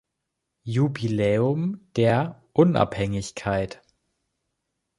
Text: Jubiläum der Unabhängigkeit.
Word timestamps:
Jubiläum 0.63 1.79
der 1.95 2.41
Unabhängigkeit. 2.53 3.83